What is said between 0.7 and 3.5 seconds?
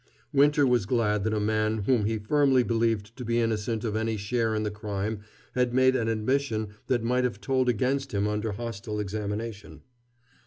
glad that a man whom he firmly believed to be